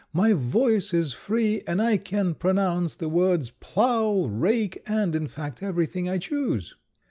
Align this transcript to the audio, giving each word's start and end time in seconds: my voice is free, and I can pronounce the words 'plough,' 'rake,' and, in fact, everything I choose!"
my 0.13 0.33
voice 0.33 0.95
is 0.95 1.13
free, 1.13 1.61
and 1.67 1.79
I 1.79 1.97
can 1.97 2.33
pronounce 2.33 2.95
the 2.95 3.07
words 3.07 3.51
'plough,' 3.51 4.25
'rake,' 4.25 4.81
and, 4.87 5.13
in 5.13 5.27
fact, 5.27 5.61
everything 5.61 6.09
I 6.09 6.17
choose!" 6.17 6.73